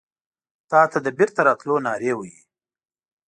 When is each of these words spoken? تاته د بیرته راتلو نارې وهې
تاته 0.69 0.99
د 1.05 1.07
بیرته 1.17 1.41
راتلو 1.47 1.75
نارې 1.85 2.11
وهې 2.17 2.37